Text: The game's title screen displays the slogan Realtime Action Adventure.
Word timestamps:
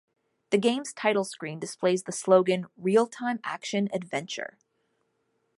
The 0.49 0.57
game's 0.57 0.93
title 0.93 1.23
screen 1.23 1.59
displays 1.59 2.05
the 2.05 2.11
slogan 2.11 2.65
Realtime 2.81 3.37
Action 3.43 3.87
Adventure. 3.93 4.57